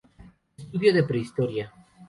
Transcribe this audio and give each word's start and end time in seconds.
Estudio 0.57 0.93
de 0.95 1.03
Prehistoria". 1.03 1.71